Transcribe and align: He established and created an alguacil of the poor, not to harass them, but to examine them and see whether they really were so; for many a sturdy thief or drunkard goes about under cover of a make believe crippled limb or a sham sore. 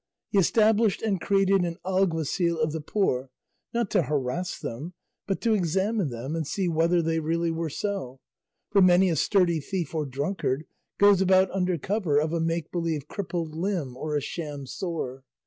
He 0.31 0.39
established 0.39 1.03
and 1.03 1.21
created 1.21 1.61
an 1.63 1.77
alguacil 1.85 2.57
of 2.57 2.71
the 2.71 2.81
poor, 2.81 3.29
not 3.71 3.91
to 3.91 4.01
harass 4.01 4.57
them, 4.57 4.95
but 5.27 5.39
to 5.41 5.53
examine 5.53 6.09
them 6.09 6.35
and 6.35 6.47
see 6.47 6.67
whether 6.67 7.03
they 7.03 7.19
really 7.19 7.51
were 7.51 7.69
so; 7.69 8.19
for 8.71 8.81
many 8.81 9.11
a 9.11 9.15
sturdy 9.15 9.59
thief 9.59 9.93
or 9.93 10.07
drunkard 10.07 10.65
goes 10.97 11.21
about 11.21 11.51
under 11.51 11.77
cover 11.77 12.17
of 12.17 12.33
a 12.33 12.39
make 12.41 12.71
believe 12.71 13.07
crippled 13.07 13.53
limb 13.53 13.95
or 13.95 14.15
a 14.15 14.21
sham 14.21 14.65
sore. 14.65 15.23